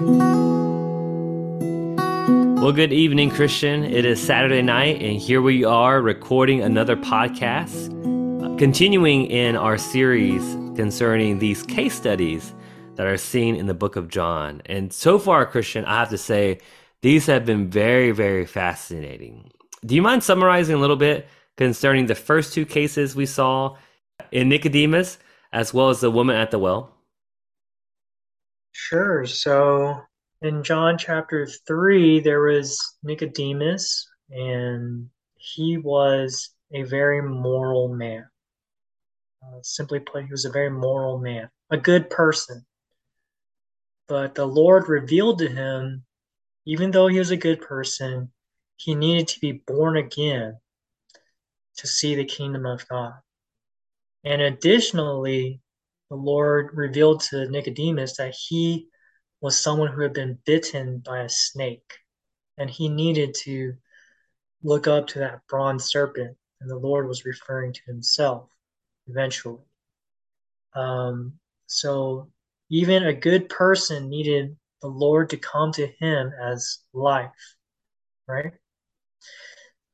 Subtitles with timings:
[0.00, 0.32] Well,
[2.72, 3.84] good evening, Christian.
[3.84, 7.88] It is Saturday night, and here we are recording another podcast,
[8.58, 10.42] continuing in our series
[10.74, 12.52] concerning these case studies
[12.96, 14.62] that are seen in the book of John.
[14.66, 16.58] And so far, Christian, I have to say,
[17.02, 19.52] these have been very, very fascinating.
[19.86, 23.76] Do you mind summarizing a little bit concerning the first two cases we saw
[24.32, 25.18] in Nicodemus
[25.52, 26.93] as well as the woman at the well?
[28.74, 29.24] Sure.
[29.24, 30.02] So
[30.42, 38.26] in John chapter 3, there was Nicodemus, and he was a very moral man.
[39.42, 42.66] Uh, simply put, he was a very moral man, a good person.
[44.08, 46.04] But the Lord revealed to him,
[46.66, 48.32] even though he was a good person,
[48.76, 50.58] he needed to be born again
[51.76, 53.14] to see the kingdom of God.
[54.24, 55.60] And additionally,
[56.14, 58.86] the Lord revealed to Nicodemus that he
[59.40, 61.98] was someone who had been bitten by a snake
[62.56, 63.74] and he needed to
[64.62, 66.36] look up to that bronze serpent.
[66.60, 68.48] And the Lord was referring to himself
[69.08, 69.64] eventually.
[70.76, 71.32] Um,
[71.66, 72.30] so
[72.70, 77.56] even a good person needed the Lord to come to him as life,
[78.28, 78.52] right?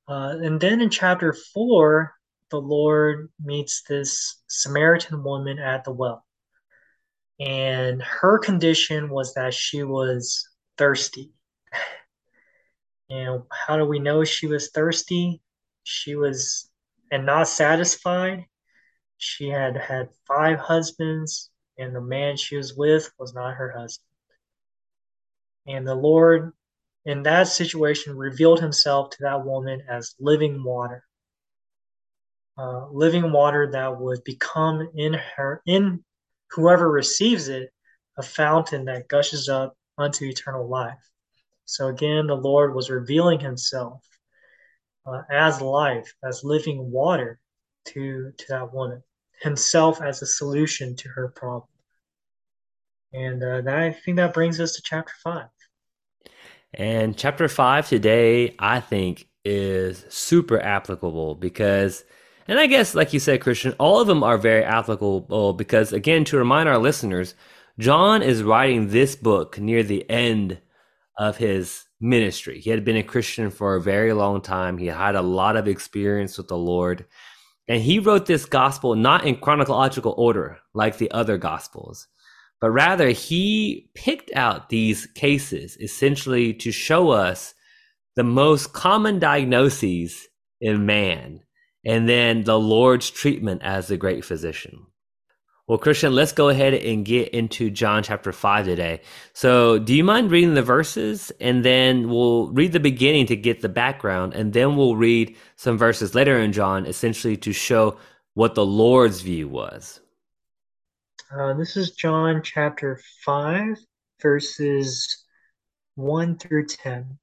[0.06, 2.12] Uh, and then in chapter 4,
[2.50, 6.24] the Lord meets this Samaritan woman at the well.
[7.38, 11.32] And her condition was that she was thirsty.
[13.08, 15.42] And how do we know she was thirsty?
[15.82, 16.70] She was
[17.10, 18.44] and not satisfied.
[19.18, 24.06] She had had five husbands, and the man she was with was not her husband.
[25.66, 26.52] And the Lord,
[27.04, 31.04] in that situation, revealed himself to that woman as living water
[32.58, 36.04] uh, living water that would become in her in
[36.50, 37.70] whoever receives it
[38.18, 40.98] a fountain that gushes up unto eternal life.
[41.64, 44.04] So again the lord was revealing himself
[45.06, 47.40] uh, as life as living water
[47.86, 49.02] to to that woman
[49.40, 51.68] himself as a solution to her problem.
[53.12, 55.46] And uh, that, i think that brings us to chapter 5
[56.74, 62.04] and chapter 5 today i think is super applicable because
[62.50, 66.24] and I guess, like you said, Christian, all of them are very applicable because, again,
[66.24, 67.36] to remind our listeners,
[67.78, 70.58] John is writing this book near the end
[71.16, 72.58] of his ministry.
[72.58, 75.68] He had been a Christian for a very long time, he had a lot of
[75.68, 77.06] experience with the Lord.
[77.68, 82.08] And he wrote this gospel not in chronological order like the other gospels,
[82.60, 87.54] but rather he picked out these cases essentially to show us
[88.16, 90.26] the most common diagnoses
[90.60, 91.42] in man
[91.84, 94.86] and then the Lord's treatment as the great physician.
[95.70, 99.02] Well, Christian, let's go ahead and get into John chapter 5 today.
[99.34, 101.30] So, do you mind reading the verses?
[101.40, 105.78] And then we'll read the beginning to get the background, and then we'll read some
[105.78, 107.96] verses later in John, essentially to show
[108.34, 110.00] what the Lord's view was.
[111.32, 113.78] Uh, this is John chapter 5,
[114.20, 115.24] verses
[115.94, 117.16] 1 through 10.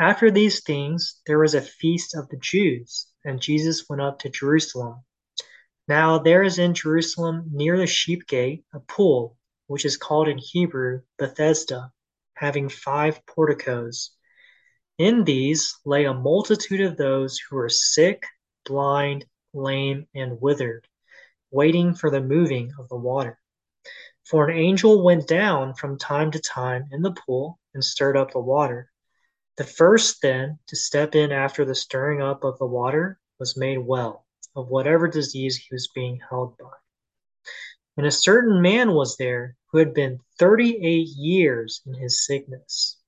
[0.00, 4.28] After these things, there was a feast of the Jews and Jesus went up to
[4.28, 5.04] Jerusalem.
[5.86, 9.36] Now there is in Jerusalem near the sheep gate a pool,
[9.68, 11.92] which is called in Hebrew Bethesda,
[12.34, 14.10] having five porticos.
[14.98, 18.26] In these lay a multitude of those who were sick,
[18.64, 20.88] blind, lame, and withered,
[21.52, 23.38] waiting for the moving of the water.
[24.24, 28.32] For an angel went down from time to time in the pool and stirred up
[28.32, 28.90] the water.
[29.56, 33.78] The first, then, to step in after the stirring up of the water was made
[33.78, 34.26] well
[34.56, 36.70] of whatever disease he was being held by.
[37.96, 42.98] And a certain man was there who had been 38 years in his sickness.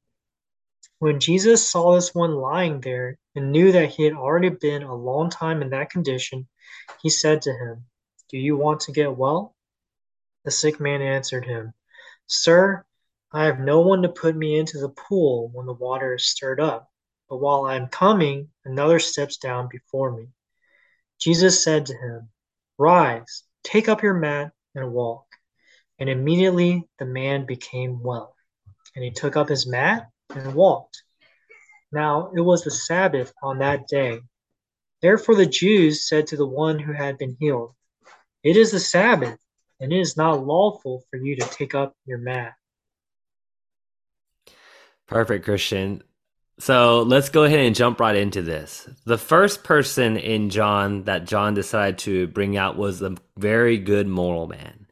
[0.98, 4.94] When Jesus saw this one lying there and knew that he had already been a
[4.94, 6.48] long time in that condition,
[7.02, 7.86] he said to him,
[8.30, 9.56] Do you want to get well?
[10.44, 11.74] The sick man answered him,
[12.28, 12.85] Sir,
[13.36, 16.58] I have no one to put me into the pool when the water is stirred
[16.58, 16.90] up.
[17.28, 20.28] But while I am coming, another steps down before me.
[21.20, 22.30] Jesus said to him,
[22.78, 25.26] Rise, take up your mat and walk.
[25.98, 28.34] And immediately the man became well.
[28.94, 31.02] And he took up his mat and walked.
[31.92, 34.20] Now it was the Sabbath on that day.
[35.02, 37.74] Therefore the Jews said to the one who had been healed,
[38.42, 39.38] It is the Sabbath,
[39.78, 42.54] and it is not lawful for you to take up your mat.
[45.06, 46.02] Perfect, Christian.
[46.58, 48.88] So let's go ahead and jump right into this.
[49.04, 54.08] The first person in John that John decided to bring out was a very good
[54.08, 54.86] moral man.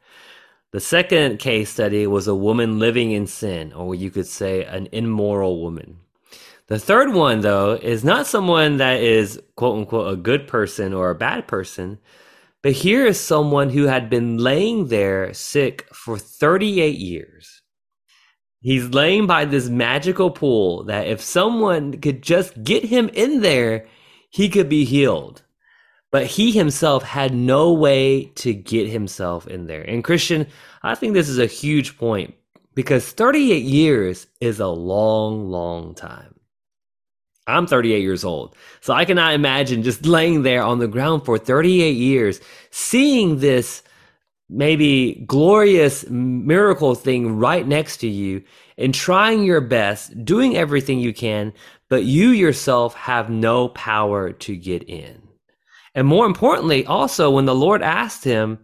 [0.72, 4.88] The second case study was a woman living in sin, or you could say an
[4.92, 5.98] immoral woman.
[6.66, 11.10] The third one, though, is not someone that is quote unquote a good person or
[11.10, 11.98] a bad person,
[12.60, 17.53] but here is someone who had been laying there sick for 38 years.
[18.64, 23.86] He's laying by this magical pool that if someone could just get him in there,
[24.30, 25.42] he could be healed.
[26.10, 29.82] But he himself had no way to get himself in there.
[29.82, 30.46] And Christian,
[30.82, 32.36] I think this is a huge point
[32.74, 36.34] because 38 years is a long, long time.
[37.46, 38.56] I'm 38 years old.
[38.80, 42.40] So I cannot imagine just laying there on the ground for 38 years,
[42.70, 43.82] seeing this
[44.48, 48.42] maybe glorious miracle thing right next to you
[48.76, 51.52] and trying your best, doing everything you can,
[51.88, 55.22] but you yourself have no power to get in.
[55.94, 58.58] And more importantly, also when the Lord asked him,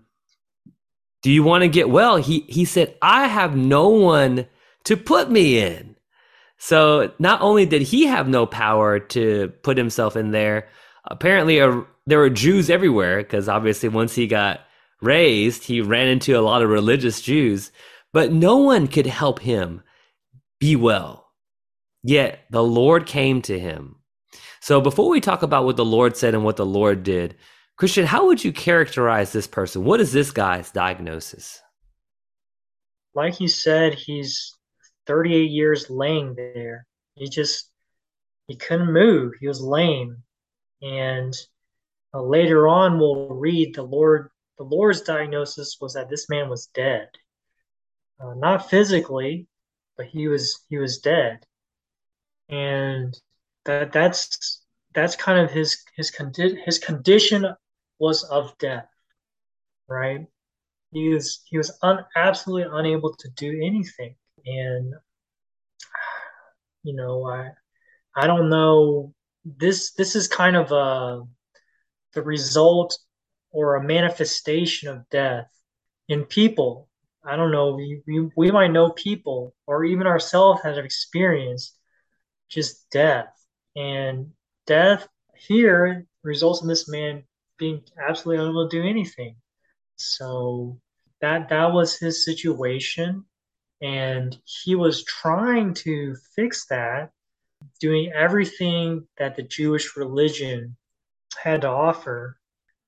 [1.22, 2.16] do you want to get well?
[2.16, 4.46] He, he said, I have no one
[4.84, 5.96] to put me in.
[6.58, 10.68] So not only did he have no power to put himself in there,
[11.04, 14.60] apparently a, there were Jews everywhere because obviously once he got
[15.00, 17.72] raised, he ran into a lot of religious Jews,
[18.12, 19.82] but no one could help him
[20.58, 21.28] be well.
[22.02, 23.96] Yet the Lord came to him.
[24.60, 27.36] So before we talk about what the Lord said and what the Lord did,
[27.76, 29.84] Christian, how would you characterize this person?
[29.84, 31.62] What is this guy's diagnosis?
[33.14, 34.54] Like you said, he's
[35.06, 36.86] 38 years laying there.
[37.14, 37.70] He just
[38.46, 39.32] he couldn't move.
[39.40, 40.22] He was lame,
[40.82, 41.32] and
[42.12, 44.30] uh, later on we'll read the Lord.
[44.60, 47.08] The Lord's diagnosis was that this man was dead,
[48.20, 49.48] uh, not physically,
[49.96, 51.46] but he was he was dead,
[52.50, 53.18] and
[53.64, 54.62] that that's
[54.94, 57.46] that's kind of his his condi- his condition
[57.98, 58.86] was of death,
[59.88, 60.26] right?
[60.92, 64.14] He was he was un- absolutely unable to do anything.
[64.44, 64.92] And
[66.82, 67.52] you know i
[68.14, 69.14] i don't know.
[69.42, 71.22] This this is kind of a
[72.12, 72.98] the result
[73.50, 75.48] or a manifestation of death
[76.08, 76.88] in people.
[77.24, 81.76] I don't know we, we, we might know people or even ourselves have experienced
[82.48, 83.28] just death.
[83.76, 84.32] And
[84.66, 85.06] death
[85.36, 87.24] here results in this man
[87.58, 89.36] being absolutely unable to do anything.
[89.96, 90.80] So
[91.20, 93.24] that that was his situation
[93.82, 97.10] and he was trying to fix that,
[97.80, 100.76] doing everything that the Jewish religion
[101.36, 102.38] had to offer.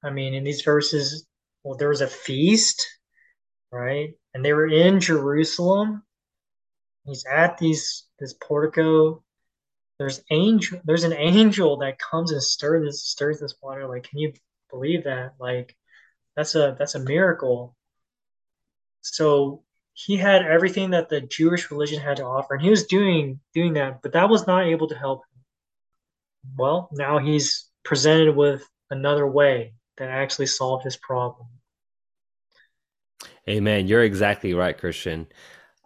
[0.03, 1.27] I mean, in these verses,
[1.63, 2.85] well, there was a feast,
[3.71, 4.11] right?
[4.35, 6.03] And they were in Jerusalem.
[7.05, 9.23] He's at these this portico.
[9.99, 10.81] There's angel.
[10.85, 13.87] There's an angel that comes and stirs this stirs this water.
[13.87, 14.33] Like, can you
[14.71, 15.35] believe that?
[15.39, 15.77] Like,
[16.37, 17.77] that's a that's a miracle.
[19.03, 19.65] So
[19.95, 23.75] he had everything that the Jewish religion had to offer, and he was doing doing
[23.75, 25.45] that, but that was not able to help him.
[26.57, 31.49] Well, now he's presented with another way that actually solved his problem.
[33.49, 33.87] Amen.
[33.87, 35.27] You're exactly right, Christian.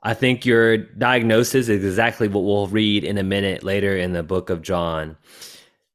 [0.03, 4.23] I think your diagnosis is exactly what we'll read in a minute later in the
[4.23, 5.17] book of John.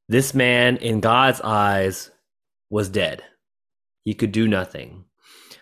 [0.09, 2.11] This man, in God's eyes,
[2.69, 3.23] was dead.
[4.03, 5.05] He could do nothing.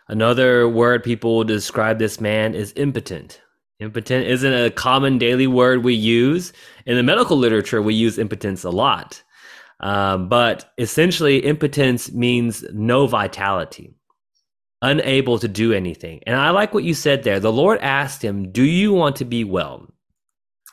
[0.07, 3.41] Another word people describe this man is impotent.
[3.79, 6.51] Impotent isn't a common daily word we use.
[6.85, 9.21] In the medical literature, we use impotence a lot.
[9.79, 13.93] Um, but essentially, impotence means no vitality,
[14.81, 16.21] unable to do anything.
[16.27, 17.39] And I like what you said there.
[17.39, 19.87] The Lord asked him, Do you want to be well?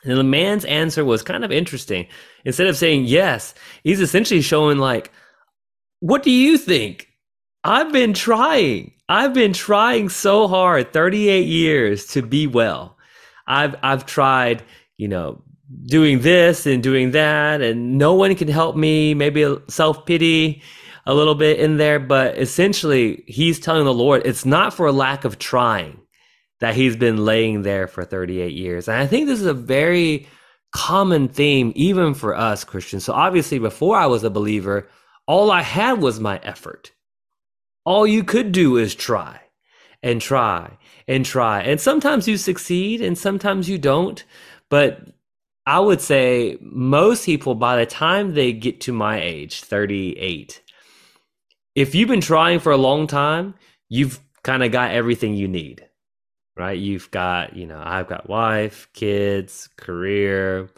[0.03, 2.07] And the man's answer was kind of interesting.
[2.45, 5.11] Instead of saying yes, he's essentially showing, like,
[6.01, 7.07] What do you think?
[7.63, 8.93] I've been trying.
[9.09, 12.97] I've been trying so hard 38 years to be well.
[13.47, 14.63] I've I've tried,
[14.97, 15.41] you know,
[15.85, 20.61] doing this and doing that and no one can help me, maybe self-pity
[21.05, 24.91] a little bit in there, but essentially he's telling the Lord it's not for a
[24.91, 25.99] lack of trying
[26.59, 28.87] that he's been laying there for 38 years.
[28.87, 30.27] And I think this is a very
[30.71, 33.05] common theme even for us Christians.
[33.05, 34.89] So obviously before I was a believer,
[35.27, 36.91] all I had was my effort
[37.87, 39.39] all you could do is try
[40.03, 41.61] and try and try.
[41.61, 44.25] And sometimes you succeed and sometimes you don't.
[44.69, 44.99] But
[45.67, 50.61] I would say most people, by the time they get to my age, 38,
[51.75, 53.53] if you've been trying for a long time,
[53.89, 55.85] you've kind of got everything you need,
[56.55, 56.79] right?
[56.79, 60.69] You've got, you know, I've got wife, kids, career,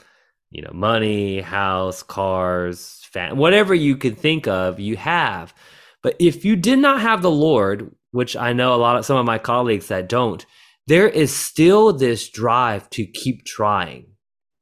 [0.50, 5.54] you know, money, house, cars, fam- whatever you can think of, you have.
[6.02, 9.18] But if you did not have the Lord, which I know a lot of some
[9.18, 10.44] of my colleagues that don't,
[10.88, 14.09] there is still this drive to keep trying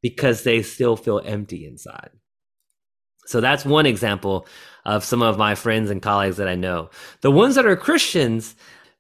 [0.02, 2.12] because they still feel empty inside.
[3.26, 4.48] So that's one example
[4.86, 6.90] of some of my friends and colleagues that I know.
[7.22, 8.56] The ones that are Christians,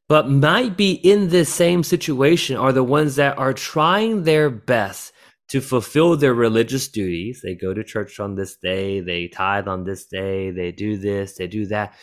[0.10, 5.14] but might be in this same situation, are the ones that are trying their best
[5.50, 7.40] to fulfill their religious duties.
[7.42, 11.36] They go to church on this day, they tithe on this day, they do this,
[11.36, 11.94] they do that.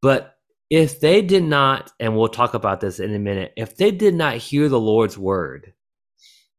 [0.00, 0.36] But
[0.70, 4.14] if they did not, and we'll talk about this in a minute, if they did
[4.14, 5.74] not hear the Lord's word,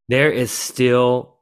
[0.10, 1.33] there is still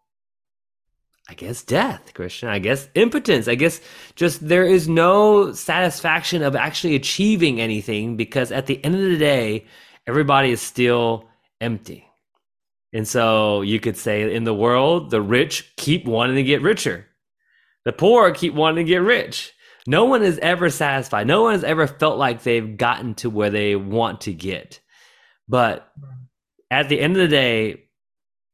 [1.31, 2.49] I guess death, Christian.
[2.49, 3.47] I guess impotence.
[3.47, 3.79] I guess
[4.15, 9.17] just there is no satisfaction of actually achieving anything because at the end of the
[9.17, 9.65] day,
[10.05, 11.29] everybody is still
[11.61, 12.05] empty.
[12.91, 17.07] And so you could say in the world, the rich keep wanting to get richer.
[17.85, 19.53] The poor keep wanting to get rich.
[19.87, 21.27] No one is ever satisfied.
[21.27, 24.81] No one has ever felt like they've gotten to where they want to get.
[25.47, 25.89] But
[26.69, 27.85] at the end of the day,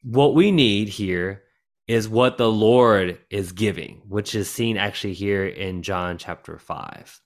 [0.03, 1.41] what we need here
[1.88, 7.22] is what the Lord is giving, which is seen actually here in John chapter 5.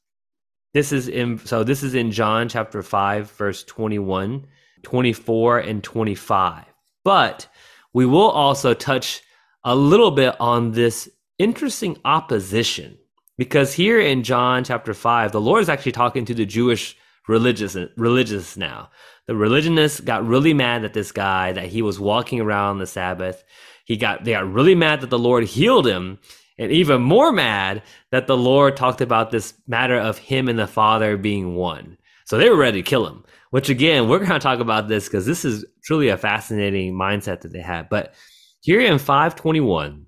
[0.74, 4.48] This is in so this is in John chapter 5 verse 21,
[4.84, 6.66] 24 and 25.
[7.04, 7.48] But
[7.94, 9.22] we will also touch
[9.64, 12.98] a little bit on this interesting opposition
[13.38, 16.96] because here in John chapter 5 the Lord is actually talking to the Jewish
[17.28, 18.92] religious religious now.
[19.28, 23.44] The religionists got really mad at this guy that he was walking around the Sabbath
[23.92, 26.18] he got they got really mad that the Lord healed him,
[26.58, 30.66] and even more mad that the Lord talked about this matter of him and the
[30.66, 31.98] Father being one.
[32.26, 33.26] So they were ready to kill him.
[33.50, 37.42] Which again, we're going to talk about this because this is truly a fascinating mindset
[37.42, 37.90] that they had.
[37.90, 38.14] But
[38.62, 40.06] here in 521,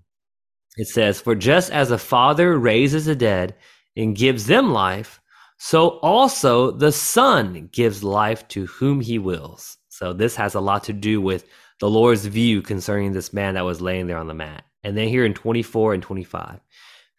[0.77, 3.53] it says, For just as a father raises the dead
[3.97, 5.19] and gives them life,
[5.57, 9.77] so also the Son gives life to whom he wills.
[9.89, 11.45] So this has a lot to do with
[11.83, 14.63] the Lord's view concerning this man that was laying there on the mat.
[14.85, 16.61] And then here in 24 and 25.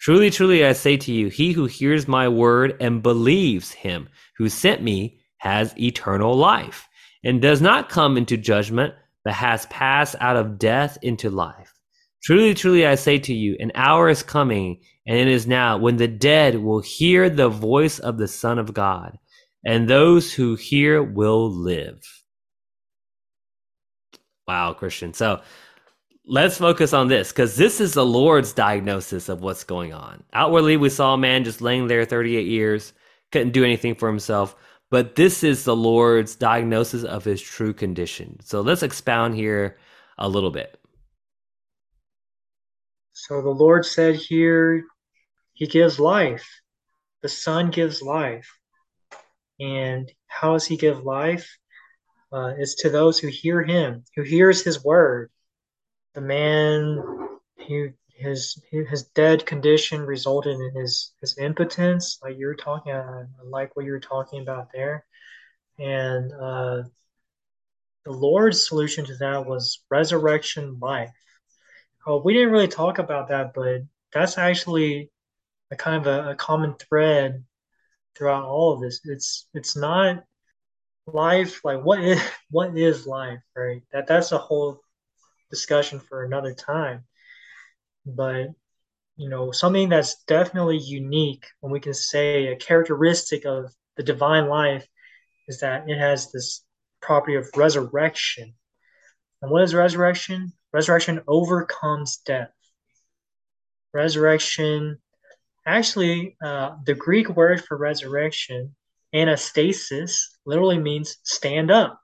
[0.00, 4.48] Truly, truly, I say to you, he who hears my word and believes him who
[4.48, 6.88] sent me has eternal life
[7.22, 11.74] and does not come into judgment, but has passed out of death into life.
[12.22, 15.98] Truly, truly, I say to you, an hour is coming, and it is now, when
[15.98, 19.18] the dead will hear the voice of the Son of God,
[19.62, 22.00] and those who hear will live.
[24.46, 25.14] Wow, Christian.
[25.14, 25.40] So
[26.26, 30.22] let's focus on this because this is the Lord's diagnosis of what's going on.
[30.32, 32.92] Outwardly, we saw a man just laying there 38 years,
[33.32, 34.56] couldn't do anything for himself.
[34.90, 38.38] But this is the Lord's diagnosis of his true condition.
[38.44, 39.78] So let's expound here
[40.18, 40.78] a little bit.
[43.12, 44.84] So the Lord said here,
[45.54, 46.46] He gives life.
[47.22, 48.48] The Son gives life.
[49.60, 51.48] And how does He give life?
[52.34, 55.30] Uh, is to those who hear him, who hears his word.
[56.14, 57.02] The man
[57.68, 63.76] who his his dead condition resulted in his his impotence, like you're talking, uh, like
[63.76, 65.04] what you were talking about there,
[65.78, 66.82] and uh,
[68.04, 71.12] the Lord's solution to that was resurrection life.
[72.22, 75.10] We didn't really talk about that, but that's actually
[75.70, 77.44] a kind of a, a common thread
[78.14, 79.00] throughout all of this.
[79.04, 80.24] It's it's not
[81.06, 82.20] life like what is
[82.50, 83.82] what is life right?
[83.92, 84.80] That that's a whole
[85.50, 87.04] discussion for another time.
[88.06, 88.48] But
[89.16, 94.48] you know something that's definitely unique when we can say a characteristic of the divine
[94.48, 94.86] life
[95.48, 96.64] is that it has this
[97.00, 98.54] property of resurrection.
[99.42, 100.52] And what is resurrection?
[100.72, 102.50] Resurrection overcomes death.
[103.92, 104.98] Resurrection
[105.66, 108.74] actually uh, the greek word for resurrection
[109.14, 112.00] anastasis literally means stand up.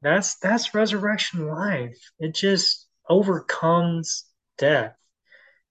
[0.00, 1.98] That's that's resurrection life.
[2.18, 4.24] It just overcomes
[4.58, 4.96] death.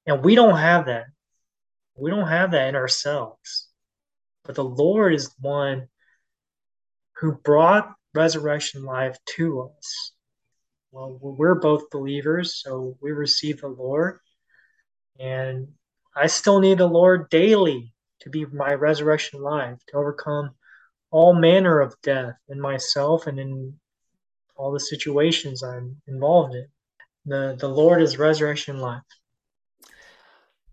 [0.05, 1.05] And we don't have that.
[1.95, 3.67] We don't have that in ourselves.
[4.43, 5.87] But the Lord is one
[7.17, 10.11] who brought resurrection life to us.
[10.91, 14.19] Well, we're both believers, so we receive the Lord.
[15.19, 15.69] And
[16.15, 20.51] I still need the Lord daily to be my resurrection life, to overcome
[21.11, 23.79] all manner of death in myself and in
[24.55, 26.67] all the situations I'm involved in.
[27.25, 29.03] The the Lord is resurrection life.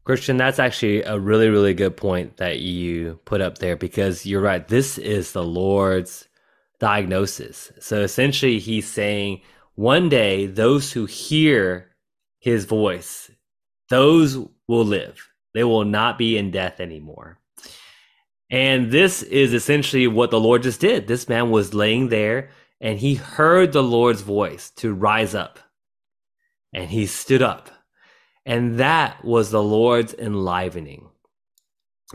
[0.05, 4.41] Christian, that's actually a really, really good point that you put up there because you're
[4.41, 4.67] right.
[4.67, 6.27] This is the Lord's
[6.81, 7.71] diagnosis.
[7.81, 9.43] So essentially, he's saying
[9.75, 11.95] one day those who hear
[12.39, 13.31] his voice,
[13.91, 15.29] those will live.
[15.53, 17.38] They will not be in death anymore.
[18.51, 21.07] And this is essentially what the Lord just did.
[21.07, 22.51] This man was laying there
[22.81, 25.59] and he heard the Lord's voice to rise up.
[26.73, 27.71] And he stood up.
[28.47, 31.09] And that was the Lord's enlivening.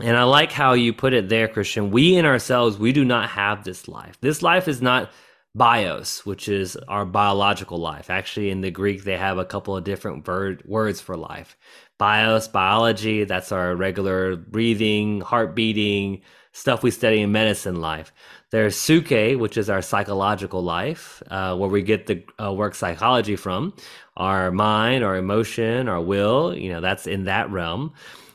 [0.00, 1.92] And I like how you put it there, Christian.
[1.92, 4.18] We in ourselves, we do not have this life.
[4.20, 5.12] This life is not
[5.54, 8.10] bios, which is our biological life.
[8.10, 10.26] Actually, in the Greek, they have a couple of different
[10.66, 11.56] words for life.
[11.98, 18.12] Bios, biology, that's our regular breathing, heart beating, stuff we study in medicine life.
[18.50, 23.36] There's psuche, which is our psychological life, uh, where we get the uh, work psychology
[23.36, 23.74] from,
[24.16, 26.56] our mind, our emotion, our will.
[26.56, 27.92] You know, that's in that realm.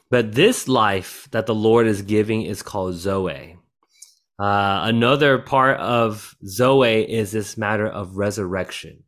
[0.09, 3.58] But this life that the Lord is giving is called Zoe.
[4.39, 9.03] Uh, another part of Zoe is this matter of resurrection,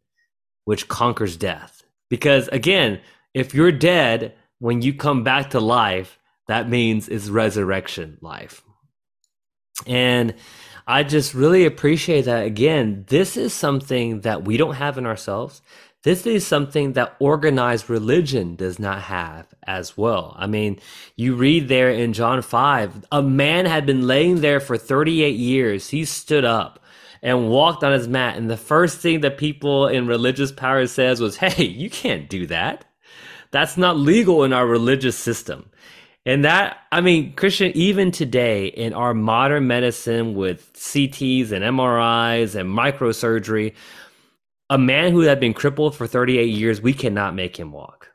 [0.66, 1.84] which conquers death.
[2.10, 3.00] Because again,
[3.34, 8.62] if you're dead, when you come back to life, that means it's resurrection life.
[9.88, 10.36] And
[10.86, 12.46] I just really appreciate that.
[12.46, 15.62] Again, this is something that we don't have in ourselves.
[16.03, 20.36] This is something that organized religion does not have as well.
[20.38, 20.79] I mean,
[21.15, 25.89] you read there in John 5, a man had been laying there for 38 years.
[25.89, 26.84] He stood up
[27.22, 28.36] and walked on his mat.
[28.36, 32.48] And the first thing that people in religious power says was, Hey, you can't do
[32.48, 32.86] that.
[33.51, 35.70] That's not legal in our religious system.
[36.25, 42.55] And that, I mean, Christian, even today in our modern medicine with CTs and MRIs
[42.55, 43.74] and microsurgery,
[44.72, 48.13] a man who had been crippled for 38 years, we cannot make him walk.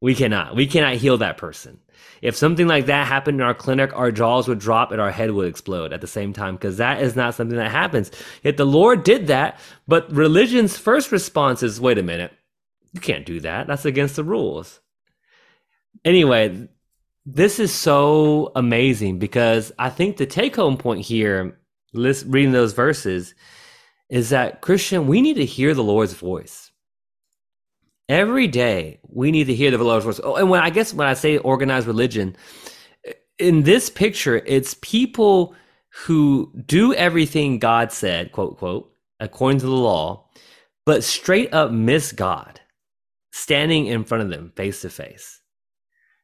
[0.00, 0.56] We cannot.
[0.56, 1.78] We cannot heal that person.
[2.20, 5.30] If something like that happened in our clinic, our jaws would drop and our head
[5.30, 8.10] would explode at the same time because that is not something that happens.
[8.42, 12.32] Yet the Lord did that, but religion's first response is wait a minute,
[12.92, 13.68] you can't do that.
[13.68, 14.80] That's against the rules.
[16.04, 16.68] Anyway,
[17.24, 21.60] this is so amazing because I think the take home point here,
[21.94, 23.36] reading those verses,
[24.08, 26.70] is that Christian, we need to hear the Lord's voice.
[28.08, 30.20] Every day, we need to hear the Lord's voice.
[30.22, 32.36] Oh, and when I guess when I say organized religion,
[33.38, 35.54] in this picture, it's people
[36.04, 40.28] who do everything God said, quote, quote, according to the law,
[40.84, 42.60] but straight up miss God,
[43.32, 45.40] standing in front of them face to face.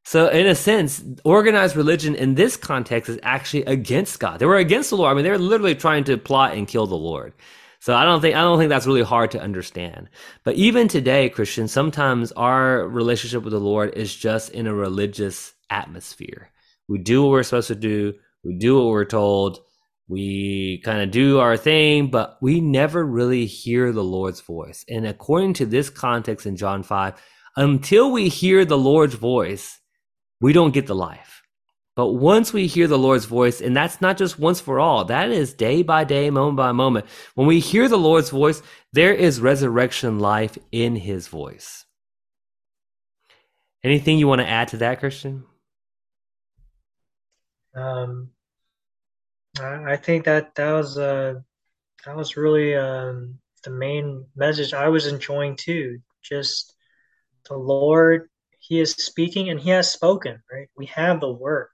[0.04, 4.40] So, in a sense, organized religion in this context is actually against God.
[4.40, 5.12] They were against the Lord.
[5.12, 7.32] I mean, they were literally trying to plot and kill the Lord.
[7.82, 10.08] So I don't think I don't think that's really hard to understand.
[10.44, 15.52] But even today, Christians, sometimes our relationship with the Lord is just in a religious
[15.68, 16.52] atmosphere.
[16.88, 18.14] We do what we're supposed to do.
[18.44, 19.58] We do what we're told.
[20.06, 24.84] We kind of do our thing, but we never really hear the Lord's voice.
[24.88, 27.14] And according to this context in John 5,
[27.56, 29.80] until we hear the Lord's voice,
[30.40, 31.41] we don't get the life.
[31.94, 35.30] But once we hear the Lord's voice, and that's not just once for all, that
[35.30, 37.04] is day by day, moment by moment.
[37.34, 41.84] When we hear the Lord's voice, there is resurrection life in his voice.
[43.84, 45.44] Anything you want to add to that, Christian?
[47.74, 48.30] Um,
[49.60, 51.34] I think that that was uh,
[52.06, 55.98] that was really um, the main message I was enjoying too.
[56.22, 56.74] Just
[57.48, 58.28] the Lord,
[58.62, 60.42] He is speaking and He has spoken.
[60.50, 61.68] Right, we have the Word.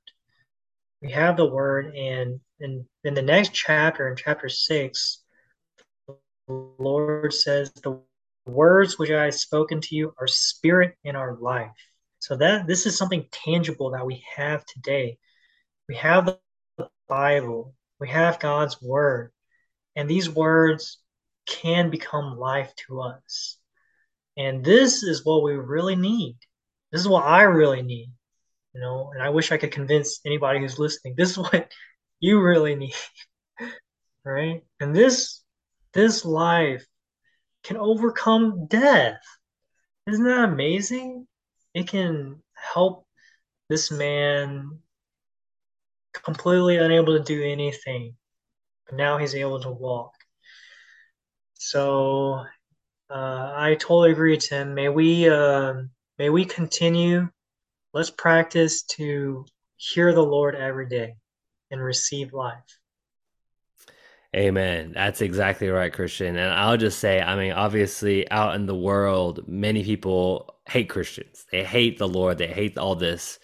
[1.02, 5.22] We have the word and in in the next chapter in chapter 6
[6.08, 6.16] the
[6.78, 8.00] lord says the
[8.46, 11.70] words which i have spoken to you are spirit in our life.
[12.20, 15.18] So that this is something tangible that we have today.
[15.88, 16.36] We have
[16.76, 17.74] the bible.
[18.00, 19.30] We have god's word.
[19.94, 20.98] And these words
[21.46, 23.58] can become life to us.
[24.36, 26.36] And this is what we really need
[26.92, 28.10] this is what i really need
[28.74, 31.70] you know and i wish i could convince anybody who's listening this is what
[32.20, 32.94] you really need
[34.24, 34.62] right?
[34.80, 35.42] And this
[35.94, 36.86] this life
[37.64, 39.20] can overcome death.
[40.06, 41.26] Isn't that amazing?
[41.74, 43.06] It can help
[43.68, 44.78] this man
[46.12, 48.14] completely unable to do anything
[48.92, 50.14] now he's able to walk.
[51.54, 52.44] So
[53.10, 54.74] uh, i totally agree tim.
[54.74, 55.74] May we uh,
[56.18, 57.28] may we continue
[57.94, 61.16] Let's practice to hear the Lord every day
[61.70, 62.78] and receive life.
[64.36, 64.92] Amen.
[64.94, 66.36] That's exactly right, Christian.
[66.36, 71.46] And I'll just say, I mean, obviously, out in the world, many people hate Christians.
[71.50, 72.36] They hate the Lord.
[72.36, 73.38] They hate all this.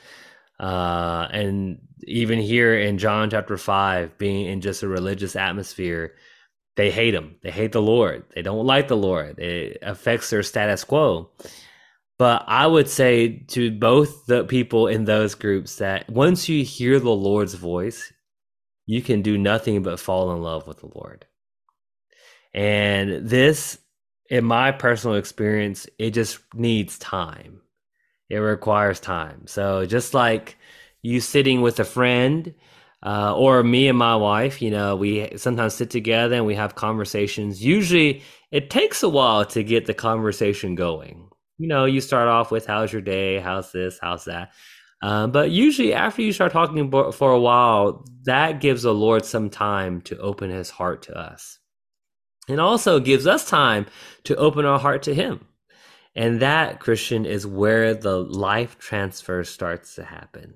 [0.61, 6.17] Uh, and even here in John chapter 5, being in just a religious atmosphere,
[6.77, 7.37] they hate him.
[7.43, 8.25] They hate the Lord.
[8.35, 9.39] They don't like the Lord.
[9.39, 11.31] It affects their status quo.
[12.18, 17.00] But I would say to both the people in those groups that once you hear
[17.00, 18.12] the Lord's voice,
[18.87, 21.27] you can do nothing but fall in love with the Lord.
[22.53, 23.79] And this,
[24.31, 27.62] in my personal experience, it just needs time.
[28.29, 29.46] It requires time.
[29.46, 30.57] So just like
[31.03, 32.55] you sitting with a friend,
[33.05, 36.74] uh, or me and my wife, you know, we sometimes sit together and we have
[36.74, 37.62] conversations.
[37.62, 41.29] Usually, it takes a while to get the conversation going.
[41.59, 43.38] You know, you start off with "How's your day?
[43.38, 43.99] How's this?
[44.01, 44.53] How's that?"
[45.03, 49.51] Um, but usually, after you start talking for a while, that gives the Lord some
[49.51, 51.59] time to open His heart to us,
[52.49, 53.87] and also gives us time
[54.25, 55.47] to open our heart to Him.
[56.17, 60.55] And that, Christian, is where the life transfer starts to happen.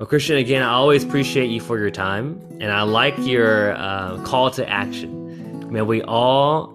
[0.00, 4.18] Well, Christian, again, I always appreciate you for your time, and I like your uh,
[4.24, 5.70] call to action.
[5.70, 6.73] May we all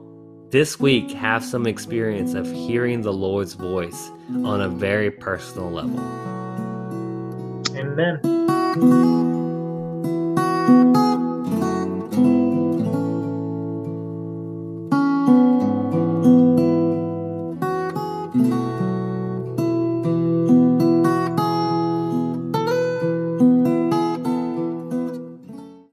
[0.52, 4.10] this week have some experience of hearing the Lord's voice
[4.44, 6.00] on a very personal level.
[7.76, 9.18] Amen.